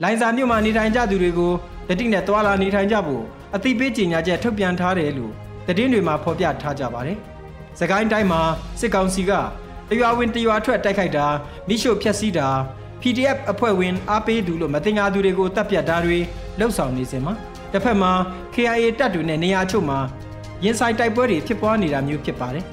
[0.02, 1.52] လိုင်ဇာမြို့မှာနေထိုင်ကြသူတွေကို
[1.88, 3.22] တတိနဲ့တွာလာနေထိုင်ကြဖို့
[3.54, 5.32] အသိပေးကြေညာချက်ထုတ်ပြန်ထားတယ်လို့
[5.66, 7.18] သတင်းတွေမှာဖော်ပြထားကြပါတယ်။
[7.78, 8.40] စကိုင်းတိုင်းမှာ
[8.80, 9.32] စစ်ကောင်စီက
[9.88, 11.26] တရွာဝင်တရွာထွက်တိုက်ခိုက်တာ
[11.68, 12.48] မိရှို့ဖျက်ဆီးတာ
[13.00, 16.18] PDF အဖွဲ့ဝင်အားပေးသူလို့မတင်ညာသူတွေကိုတပ်ပြတ်တာတွေ
[16.58, 17.34] လှုပ်ဆောင်နေစဉ်မှာ
[17.72, 18.12] တစ်ဖက်မှာ
[18.54, 19.98] KIA တပ်တွေနဲ့နေရာချို့မှာ
[20.64, 22.64] ရင်ဆိုင်တိုက်ပွဲတွေဖြစ်ပွားနေတာမျိုးဖြစ်ပါတယ်။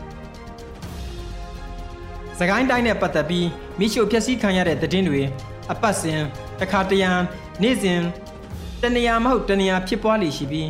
[2.39, 3.47] စကိုင်းတိုင်းနဲ့ပတ်သက်ပြီး
[3.79, 5.21] မိရှုဖျက်ဆီးခံရတဲ့သတင်းတွေ
[5.71, 6.21] အပတ်စဉ်
[6.59, 7.11] တစ်ခါတရံ
[7.61, 8.01] နေ့စဉ်
[8.81, 10.69] တနေရာမဟုတ်တနေရာဖြစ်ပွားလိရှိပြီး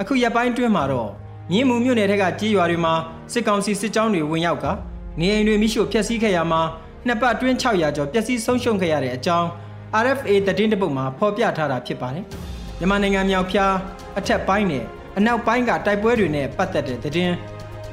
[0.00, 1.10] အခုရက်ပိုင်းတွင်းမှာတော့
[1.50, 2.94] မြင်းမူမြို့နယ်ထက်ကကြေးရွာတွေမှာ
[3.32, 4.66] စစ်ကောင်စီစစ်ကြောင်းတွေဝင်ရောက်က
[5.20, 6.60] နေအိမ်တွေမိရှုဖျက်ဆီးခဲ့ရမှာ
[7.06, 9.48] နှစ်ပတ်အတွင်း600ကျော်ပျက်စီးဆုံးရှုံးခဲ့ရတဲ့အကြောင်း
[10.02, 12.24] RFA သတင်းတပုတ်မှာဖော်ပြထားတာဖြစ်ပါတယ်။
[12.78, 13.74] မြန်မာနိုင်ငံမြောက်ဖျား
[14.18, 14.84] အထက်ပိုင်းနဲ့
[15.18, 17.34] အနောက်ပိုင်းကတိုက်ပွဲတွေနဲ့ပတ်သက်တဲ့သတင်း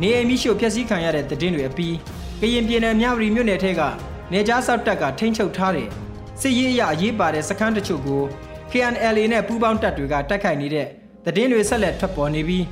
[0.02, 1.96] နေအိမ်မိရှုဖျက်ဆီးခံရတဲ့သတင်းတွေအပြီး
[2.42, 3.82] ကရင်ပြည်နယ်မြဝတီမြို့နယ်ထဲက
[4.32, 5.88] နေကြားဆောက်တပ်ကထိန်းချုပ်ထားတဲ့
[6.42, 8.24] စစ်ရေးအရအရေးပါတဲ့စခန်းတချို့ကို
[8.72, 10.88] KNLA နဲ့ပူးပေါင်းတပ်တွေကတိုက်ခိုက်နေတဲ့
[11.26, 12.66] သတင်းတွေဆက်လက်ထွက်ပေါ်နေပြီး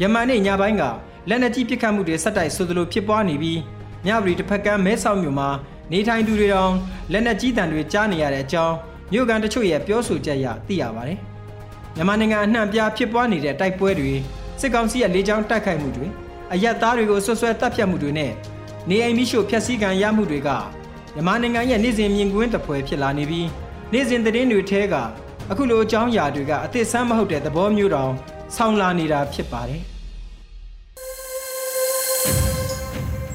[0.00, 0.82] ယမန်နေ့ညပိုင်းက
[1.28, 3.60] လက်နက်ကြီးပစ်ခတ်မှုတွေဆက်တိုက်ဆိုသလိုဖြစ်ပွားနေပြီး
[4.04, 5.48] မြဝတီတစ်ဖက်ကမ်းမဲဆောက်မြို့မှာ
[5.92, 6.74] နေထိုင်သူတွေတောင်
[7.12, 8.74] လက်နက်ကြီးတံတွေကြားနေရတဲ့အကြောင်း
[9.12, 11.18] မြို့ကန်တချို့ရဲ့ပြောဆိုချက်အရသိရပါတယ်။
[11.94, 14.12] မြန်မာနိုင်ငံအနှံ့ပြားဖြစ်ပွားနေတဲ့တိုက်ပွဲတွေ
[14.60, 16.06] စစ်ကောင်စီရဲ့လေကြောင်းတိုက်ခိုက်မှုတွေ
[16.52, 18.32] အရက်သားတွေကိုဆွဆွဲတပ်ဖြတ်မှုတွေနဲ့
[18.88, 20.50] နေအိမ်မိရှို့ဖျက်ဆီးခံရမှုတွေက
[21.16, 23.48] မြန်မာနိုင်ငံရဲ့နေ့စဉ်မြင်ကွင်းတစ်ပွဲဖြစ်လာနေပြီး
[23.92, 24.94] နေ့စဉ်သတင်းတွေထဲက
[25.50, 28.12] အခုလိုအကြောင်းအရာတွေကအသစ်ဆန်းမဟုတ်တဲ့သဘောမျိုးတောင်
[28.56, 29.82] ဆောင်းလာနေတာဖြစ်ပါတယ်။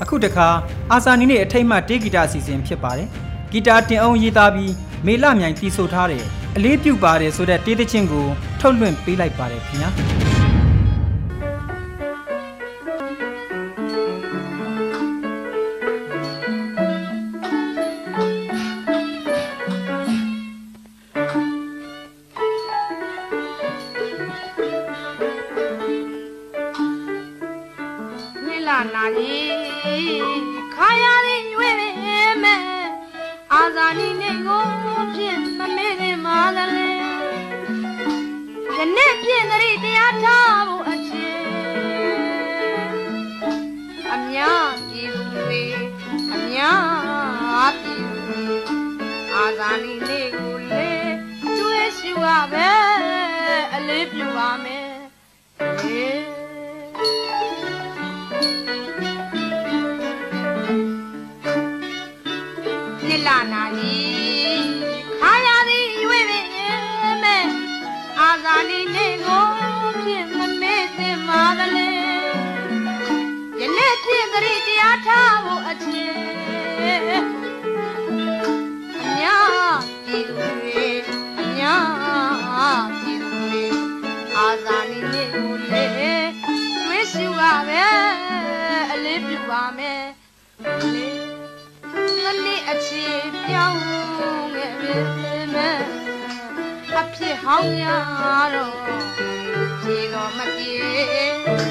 [0.02, 0.48] အခုတခါ
[0.92, 3.08] အာဇာနီနဲ့အထိတ်မှတေးဂီတအစီအစဉ်ဖြစ်ပါတယ်
[3.52, 4.74] ဂီတာတင်အောင်ရေးသားပြီး
[5.06, 6.24] မေလမြိုင်တီးဆိုထားတဲ့
[6.56, 8.26] အလေးပြုပါတယ်ဆိုတဲ့တေးသချင်းကို
[8.60, 10.31] ထုတ်လွှင့်ပေးလိုက်ပါတယ်ခင်ဗျာ
[63.28, 64.66] လာနာကြီး
[65.20, 66.48] ခါရသည်ရွေးပင်
[67.24, 67.46] မဲ့
[68.20, 69.46] အာဇာနည်နဲ့ကို
[70.04, 71.90] ဖြစ်မမေ့သင်ပါသလဲ
[73.60, 76.20] ယနေ့ဖြစ်သတိတရားထားဖို့အချင်း
[79.02, 80.88] အများပြည်သူတွေ
[81.40, 83.66] အများပြည်သူတွေ
[84.36, 87.86] အာဇာနည်နဲ့ကိုလေတွေးရှုကပဲ
[88.92, 89.91] အလေးပြုပါမယ်လေနေ့
[92.74, 93.06] အချီ
[93.48, 93.82] ပြောင်း
[94.54, 94.96] ခဲ့ပြီ
[95.54, 95.82] မဲ့
[96.98, 97.86] အဖြစ်ဟောင်းရ
[98.56, 98.78] တော့
[99.82, 100.76] ဖြေတော်မပြေ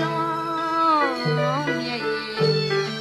[0.02, 1.96] လုံးမြေ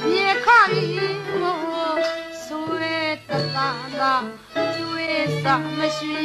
[0.06, 2.00] မြေခါကြီးမို့
[2.44, 2.96] ဆွေ
[3.28, 3.68] တသာ
[4.00, 4.14] သာ
[4.74, 6.18] ကျွေးစာမရှိ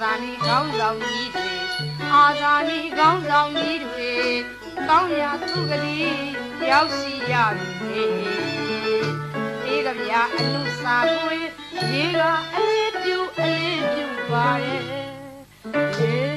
[0.00, 1.52] ဇာနည်ကောင်းဆောင်ကြီးတွေ
[2.12, 4.12] အာဇာနည်ကောင်းဆောင်ကြီးတွေ
[4.88, 6.30] ကောင်းရာသူကလေး
[6.70, 8.04] ရောက်စီရပြီ
[9.64, 11.38] ဒီကဗျာအနုစာပွေ
[11.92, 12.22] ရေက
[12.54, 16.29] အလေးပြုအလေးပြုပါရဲ့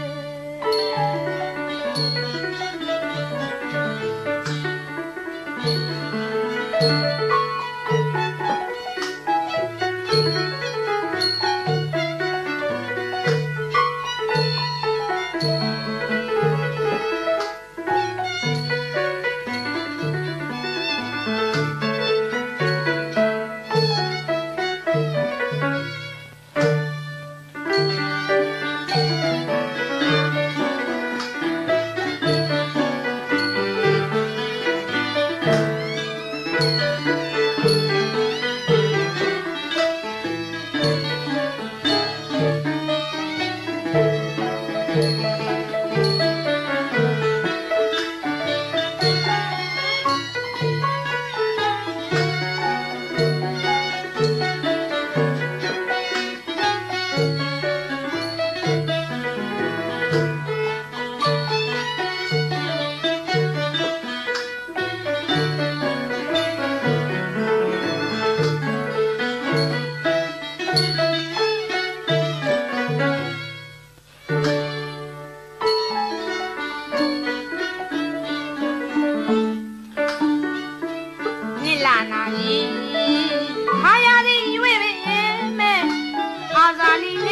[86.82, 87.23] အာ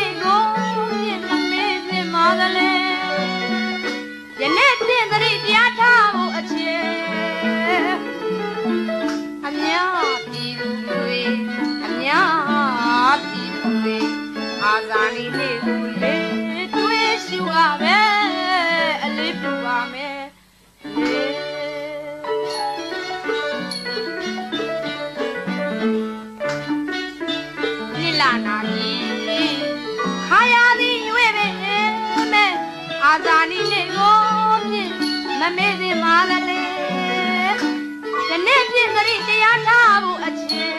[35.51, 40.77] မမေ့စင်ပါလေဒီနေ့ပြည့်စရိတရားထားဖို့အချင်း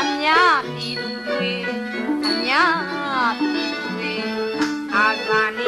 [0.00, 1.52] အများပြည်သူတွေ
[2.26, 2.76] အများ
[3.38, 4.14] ပြည်သူတွေ
[4.94, 5.60] အာဇာန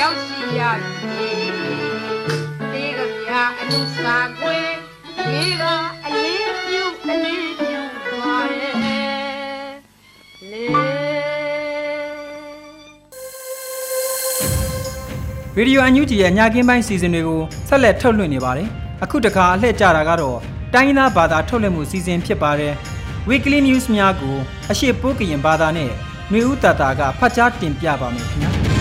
[0.00, 0.95] ရောက်စီရ
[5.36, 5.64] ဒီက
[6.06, 7.80] အလေးပြုအလေးပြု
[8.20, 8.96] ပါရဲ့လေ
[15.56, 18.68] ရေဒီယိုအန်ယူဂျီရဲ့ညကင်းပိုင်းစီစဉ်တွေကိုဆက်လက်ထုတ်လွှင့်နေပါတယ်။
[19.04, 20.38] အခုတခါအလှည့်ကြတာကတော့
[20.74, 22.74] တိုင်းရင်းသားဘာသာထုတ်လွှင့်မှုစီစဉ်ဖြစ်ပါတယ်။
[23.28, 24.36] Weekly News များကို
[24.70, 25.90] အရှိပိုးကရင်ဘာသာနဲ့
[26.30, 28.52] ຫນွေဦးတာတာကဖတ်ကြားတင်ပြပါမယ်ခင်ဗျာ။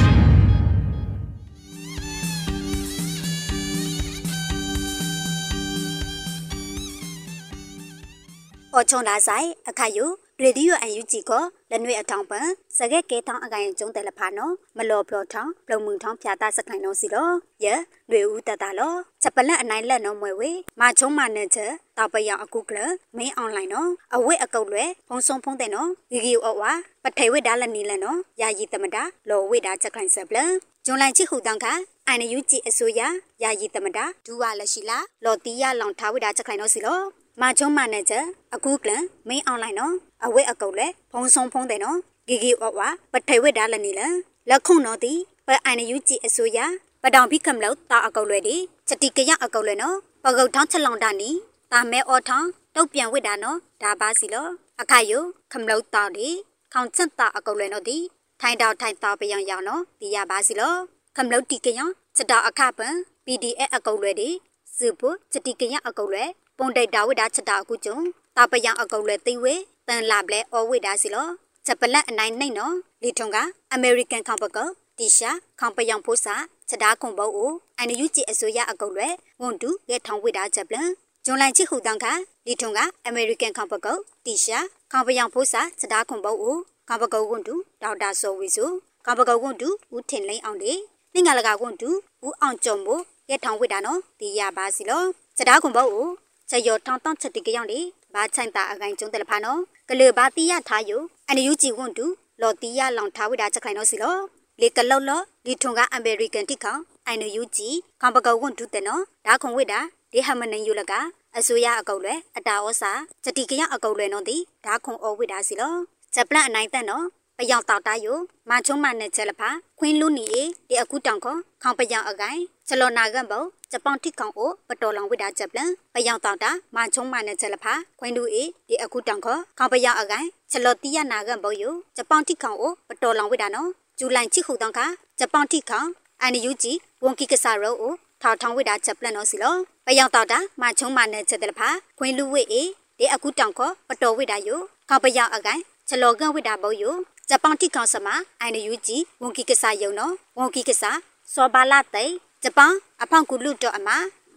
[8.77, 10.05] အော်ချုံလာဆိုင်အခါယူ
[10.41, 17.33] ရေဒီယိုအန်ယူဂျီကိုလက်နွေအထောင်ပန်စကဲကဲထောင်းအကိုင်ကျုံတယ်လဖာနော်မလော်ဖလော်ထောင်းလုံမှုထောင်းဖြာတာစခိုင်လုံးစီတော့
[17.65, 17.67] ယ
[18.11, 22.77] လွေဦးတတလောချက်ပလက်အနိုင်လက်နော်မွဲဝေမာချုံမနဲ့ချက်တောက်ပယောင်အခုကလ
[23.17, 26.71] မင်းအွန်လိုင်းနော်အဝိအကုတ်လွဲဖုံဆုံဖုံးတဲ့နော်ဂီဂီအော်ဝါ
[27.03, 30.37] ပထေဝိဒါလနီလက်နော်ယာယီတမတာလော်ဝိဒါချက်ခိုင်ဆက်ပလ
[30.85, 31.65] ဂျွန်လိုင်ချီဟူတန်ခ
[32.07, 33.01] အိုင်နယူဂျီအစိုးရ
[33.43, 38.91] ယာယီတမတာဒူဝါလက်ရှိလာလော်တီယာလောင်ထားဝိဒါချက်ခိုင်နော်စီလော မာချုံမနဲ့ချက်အခုကလ
[39.27, 39.93] မင်းအွန်လိုင်းနော်
[40.25, 44.15] အဝိအကုတ်လွဲဖုံဆုံဖုံးတဲ့နော်ဂီဂီအော်ဝါပထေဝိဒါလနီလက်
[44.49, 45.13] လက်ခုံနော်တီ
[45.47, 46.59] ပအိုင်နယူဂျီအစိုးရ
[47.01, 48.55] ပတောင်ဖိကမလို့တာအကုတ်လွဲဒီ
[48.87, 51.29] ချက်တီကရအကုတ်လွဲနော်ပကုတ်ထောင်းချက်လောင်တာနီ
[51.71, 54.47] တာမဲအော်ထောင်းတုတ်ပြန်ဝိတာနော်ဒါပါစီလော
[54.81, 55.19] အခါယု
[55.51, 56.27] ခမလို့တောက်ဒီ
[56.73, 57.97] ခေါင်ချက်တာအကုတ်လွဲနော်ဒီ
[58.41, 60.73] ထိုင်တောက်ထိုင်တောက်ပယံရောင်နော်ဒီရပါစီလော
[61.15, 62.95] ခမလို့တီကယံချက်တာအခပန်
[63.25, 64.29] PDF အကုတ်လွဲဒီ
[64.75, 66.25] စစုဖို့ချတိကရအကုတ်လဲ
[66.57, 67.97] ပုံတိတ်တာဝိဒါချက်တာအခုကျုံ
[68.35, 69.53] တာပယံအကုတ်လဲသိဝဲ
[69.87, 71.27] တန်လာပလဲအော်ဝိဒါစီလော
[71.65, 73.37] ချက်ပလက်အနိုင်နှိမ့်နော်လီထုံက
[73.73, 74.57] အမေရိကန်ခေါပက
[74.97, 76.35] တီရှာခေါပယံဖိုးစာ
[76.69, 79.09] ချက်တာခုံဘောအိုအန်ယူဂျီအစိုးရအကုတ်လဲ
[79.41, 80.89] ဝန်တူရဲထောင်ဝိဒါချက်ပလန်
[81.25, 82.05] ဂျွန်လိုင်ချီဟူတန်က
[82.47, 83.87] လီထုံကအမေရိကန်ခေါပက
[84.25, 84.59] တီရှာ
[84.91, 88.69] ခေါပယံဖိုးစာချက်တာခုံဘောအိုခေါပကဝန်တူဒေါက်တာဆိုဝီဆို
[89.05, 90.73] ခေါပကဝန်တူဦးထင်လိန်အောင်လေ
[91.13, 91.89] နှင်္ဂလကဝန်တူ
[92.25, 95.03] ဦးအောင်ကြုံမို့ရဲထောင်ဝိဒါနော်တီရပါစီလော
[95.37, 96.09] ချက်တာခုံဘောအို
[96.49, 97.79] ချက်ရောထောင်တောင်းချက်တိကရောက်လေ
[98.13, 100.91] ဘာချိုင်တာအကိုင်ကျုံတယ်လဖာနော်ကလေဘာတီရထားယ
[101.27, 102.05] အန်ယူဂျီဝန်တူ
[102.41, 104.15] လော်တီရလောင်ထားဝိတာချက်ခိုင်နော်စီလော
[104.61, 106.75] လေကလောက်လောလီထုံကအမေရိကန်တိခေါ
[107.07, 107.69] အန်ယူဂျီ
[108.01, 109.79] ခေါပကဝန်တူတဲ့နော်ဒါခုံဝိတာ
[110.11, 110.93] ဒီဟမနန်ယူလက
[111.37, 112.91] အစိုးရအကုတ်လွဲအတာဩစာ
[113.25, 115.75] စတိကရအကုတ်လွဲနော်ဒီဒါခုံဩဝိတာစီလော
[116.15, 117.05] ဂျပလန်အနိုင်တဲ့နော်
[117.37, 118.17] ပယောင်တောက်တာယို
[118.49, 134.85] မချုံမနဲ့ချက်လဖာခွင်းလူနီအေဒီအခုတောင်ခေါခေါပယောင်အကိုင် ချလောနာကံဘောဂျပန်တိကောင်အိုပတော်လောင်ဝိတာချက်ပလန်ပယောင်တောက်တာမချုံမနဲ့ချက်လဖာခွင်းလူအေဒီအခုတောင်ခေါခေါပယောင်အကိုင်ချလောတီယနာကံဘောယိုဂျပန်တိကောင်အိုပတော်လောင်ဝိတာနော်ဇူလိုင်ချိခုတောင်ခါ
[135.19, 135.87] ဂျပန်တိကောင်
[136.21, 136.73] အန်ယူဂျီ
[137.03, 142.61] ဝန်ကီကဆာရောအိုထောက်ထောင်ဝိတာချက်ပလန်နော်စီလောပယောင်တောက်တာမချုံမနဲ့ချက်တယ်လဖာခွင်းလူဝိအေ
[142.99, 146.95] ဒီအခုတောင်ခေါပတော်ဝိတာယိုခေါပယောင်အကိုင်ချလောကံဝိတာဘောယို
[147.29, 148.07] ဂျပန်တိကောင်စမ
[148.39, 150.97] အိုင်နယူဂျီဝန်ကီကစားယုံနော်ဝန်ကီကစား
[151.33, 152.05] စောဘာလာတေ
[152.45, 153.89] ဂျပန်အဖောင်ကူလူတော့အမ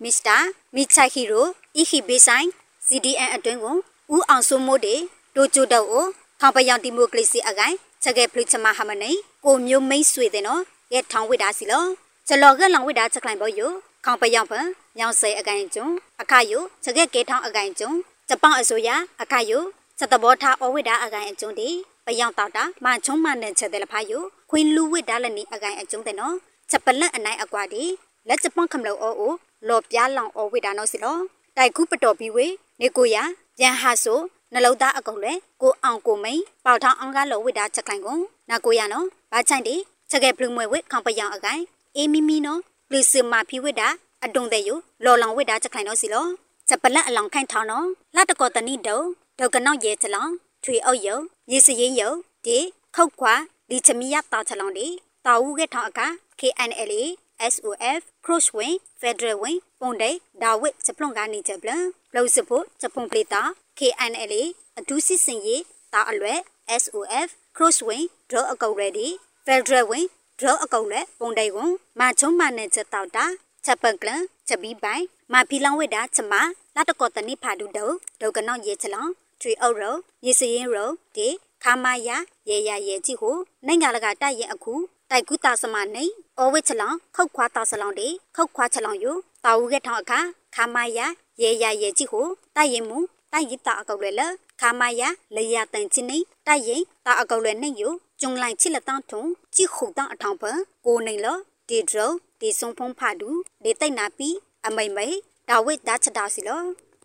[0.02, 0.36] မစ္စတာ
[0.74, 2.46] မီချိုက်ဟီရိုအီခီဘေဆိုင်
[2.86, 3.76] CDN အတွင်းကို
[4.14, 4.96] ဦးအောင်စိုးမိုးတေ
[5.34, 6.04] ဒိုဂျိုတော့ကို
[6.40, 9.10] ခေါပယောင်ဒီမိုကရေစီအကိုင်ချက်ကေဖလိချမဟာမနေ
[9.44, 10.62] ကိုမျိုးမိတ်ဆွေတဲ့နော်
[10.94, 11.84] ရဲ့ထောင်ဝိတာစီလော
[12.28, 13.70] ချလောကလောင်ဝိတာချက်ခိုင်ဘောယို
[14.04, 14.66] ခေါပယောင်ဖန်
[14.98, 15.86] ညောင်စေအကိုင်ကျုံ
[16.22, 17.90] အခါယိုချက်ကေကေထောင်အကိုင်ကျုံ
[18.28, 18.88] ဂျပန်အစိုးရ
[19.22, 19.62] အခါယို
[19.98, 21.68] ချက်တဘောထားအဝိတာအကိုင်အကျုံတီ
[22.06, 26.34] ပယောင်တောက်တာမချုံမနဲ့ချက်တယ်လဖာယိုခွင်းလူဝစ်ဒါလနီအကိုင်အကျုံတဲ့နော်
[26.70, 27.84] ချက်ပလက်အနိုင်အကွာဒီ
[28.28, 29.32] လက်ချပွန်ခမလို့အိုအို
[29.68, 31.18] လော်ပြားလောင်အော်ဝိတာနော်စီလော
[31.56, 32.46] တိုက်ခုပတော်ပြီးဝေ
[32.80, 33.16] နေကိုရ
[33.58, 34.18] ပြန်ဟာဆို
[34.52, 39.74] နှလုံးသားအကုတ်လဲကိုအောင်ကိုမိန်ပေါထောင်းအောင်ကလော်ဝိတာချက်ခိုင်ကုန်နာကိုရနော်ဘာချိုင်တီ
[40.10, 41.62] ချက်ကဲဖလူမွေဝစ်ခေါပယောင်အကိုင်
[41.96, 43.88] အေးမီမီနော်ပလစ်စမာဖီဝိတာ
[44.24, 46.26] အတုံတဲ့ယိုလော်လောင်ဝိတာချက်ခိုင်နော်စီလော
[46.68, 49.00] ချက်ပလက်အလောင်ခိုင်ထောင်းနော်လာတကောတနိတုံ
[49.38, 50.32] ဒေါကနောက်ရဲချလောင်
[50.64, 51.18] ထွေအုပ်ယုံ
[51.50, 52.12] ရေစရင်ယုံ
[52.44, 52.58] ဒီ
[52.96, 53.34] ခောက်ခွာ
[53.70, 54.86] ဒီချမီရတောက်ချလောင်ဒီ
[55.24, 56.06] တာဝူကထောင်းအခါ
[56.40, 57.04] KNLA
[57.52, 60.10] SOF Crossway Federal Wing ပုံဒိ
[60.42, 63.42] ဒါဝစ်စပလွန်ကနေချက်ပလန်ဘလို့စဖို့စပုံပလီတာ
[63.78, 64.42] KNLA
[64.78, 66.34] အဒူးစစ်စင်ရေးတာအလွဲ
[66.82, 69.08] SOF Crossway Draw အကောက် ready
[69.46, 70.08] Federal Wing
[70.40, 73.24] Draw အကောက်လဲပုံဒိကွန်မချုံမနဲ့ချက်တောက်တာ
[73.64, 76.34] ချက်ပန်ကလန်ချက်ပြီးပိုင်မဖီလောင်းဝစ်တာချမ
[76.74, 77.86] လာတကောတနိဖာဒူဒု
[78.20, 81.28] ဒုကနောက်ရေချလောင်ထွေအုပ်ရောရေစရင်ရောဒီ
[81.62, 82.16] ခါမယာ
[82.48, 84.74] ရေရရေကြည့်ကိုနိုင်ငံလကတိုက်ရင်အခု
[85.10, 86.04] တိုက်ကူတာစမနေ
[86.38, 89.12] အဝိချလောင်ခောက်ခွာတာစလောင်ဒီခောက်ခွာချလောင်ယူ
[89.44, 90.20] တာဝူကထောင်းအခါ
[90.54, 91.06] ခါမယာ
[91.42, 92.98] ရေရရေကြည့်ကိုတိုက်ရင်မူ
[93.32, 94.22] တိုက်ရတာအကောက်လဲလ
[94.60, 97.88] ခါမယာလေရတန်ချင်းနေတိုက်ရင်တာအကောက်လဲနေယူ
[98.20, 99.22] ကျုံလိုက်ချစ်လက်တန်းထုံ
[99.54, 100.44] ကြည့်ခုတန်းအထောင်ပ
[100.86, 101.26] ကိုနေလ
[101.68, 103.30] ဒီဒရောဒီဆုံဖုံဖာဒူ
[103.62, 104.28] ဒီတိတ်နာပီ
[104.66, 105.16] အမိမ့်မိတ်
[105.48, 106.62] ဒါဝိဒါချတာစီလော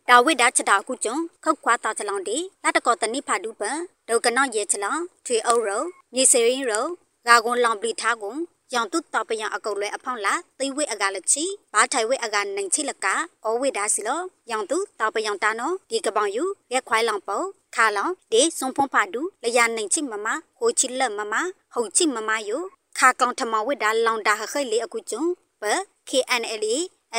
[0.10, 6.86] ဒါဝိဒါချက်တာခုကျုံခောက်ခွာတာချလောင်ဒီလတ်တကောတနိဖာဒုပန်ဒုကနော့ရဲချလောင်ထွေအုပ်ရောမြေစရင်ရော
[7.28, 8.40] ဂါကွန်လောင်ပလီထားကွန်
[8.74, 13.06] ယောင်တုတပယံအကုတ်လဲအဖောင်းလာသိဝိအကလချီဘာထိုင်ဝိအကနိုင်ချီလက
[13.46, 17.42] အောဝိဒါစီလောယောင်တုတပယံတာနောဒီကပောင်ယူရက်ခွိုင်းလောင်ပေါ
[17.76, 20.28] ခါလောင်ဒေစွန်ဖုံဖာဒူလရနိုင်ချီမမ
[20.60, 21.34] ဟိုချီလက်မမ
[21.74, 22.62] ဟုတ်ချီမမယို
[22.98, 25.24] ခါကောင်ထမဝိဒါလောင်တာဟခဲလေအခုကျုံ
[25.62, 25.64] ဘ
[26.10, 26.76] KNLA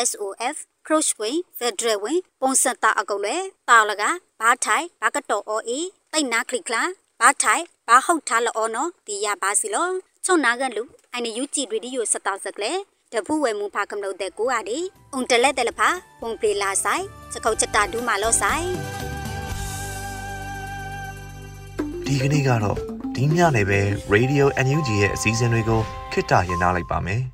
[0.09, 3.37] SOF Crossway Federal Wing ပုံစံတာအကုတ်လဲ
[3.69, 4.03] တာလက
[4.41, 5.79] ဘာထိုင်ဘာကတော်အော်အေ
[6.13, 6.83] တိတ်နာခလီကလာ
[7.21, 9.89] ဘာထိုင် ဘာဟုတ်ထားလောနော်ဒီရပါစီလော
[10.25, 12.73] ချုံနာကလူအိုင်နယူကြည်ရေဒီယိုစတောက်စကလေ
[13.13, 14.79] တပူဝဲမူဖာကမလို့တဲ့ကိုအားဒီ
[15.13, 15.89] အုံတလက်တယ်လဖာ
[16.21, 18.67] ပုံပလီလာဆိုင်စကောက်ချတာဒူးမာလောဆိုင်
[22.07, 22.79] ဒီကနေ့ကတော့
[23.15, 23.81] ဒီညနေပဲ
[24.15, 25.81] Radio NUG ရဲ့အစည်းအဝေးကို
[26.13, 27.34] ခਿੱတရရလိုက်ပါမယ်